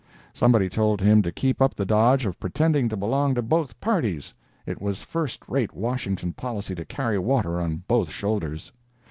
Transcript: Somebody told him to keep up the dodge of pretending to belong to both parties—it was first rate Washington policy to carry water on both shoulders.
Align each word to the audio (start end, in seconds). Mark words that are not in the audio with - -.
Somebody 0.33 0.67
told 0.67 0.99
him 0.99 1.21
to 1.21 1.31
keep 1.31 1.61
up 1.61 1.75
the 1.75 1.85
dodge 1.85 2.25
of 2.25 2.39
pretending 2.39 2.89
to 2.89 2.97
belong 2.97 3.35
to 3.35 3.43
both 3.43 3.79
parties—it 3.79 4.81
was 4.81 5.03
first 5.03 5.47
rate 5.47 5.75
Washington 5.75 6.33
policy 6.33 6.73
to 6.73 6.85
carry 6.85 7.19
water 7.19 7.61
on 7.61 7.83
both 7.87 8.09
shoulders. 8.09 8.71